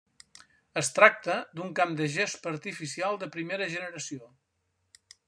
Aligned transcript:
Es 0.81 0.87
tracta 0.99 1.35
d'un 1.59 1.75
camp 1.79 1.93
de 2.01 2.07
gespa 2.15 2.51
artificial 2.53 3.21
de 3.25 3.29
primera 3.37 3.69
generació. 3.75 4.31